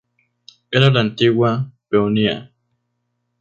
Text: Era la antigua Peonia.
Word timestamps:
Era 0.71 0.89
la 0.89 0.99
antigua 1.01 1.69
Peonia. 1.87 2.51